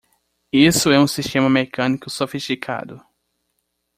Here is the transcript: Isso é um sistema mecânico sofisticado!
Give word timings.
Isso 0.51 0.89
é 0.91 0.99
um 0.99 1.05
sistema 1.05 1.47
mecânico 1.47 2.09
sofisticado! 2.09 3.05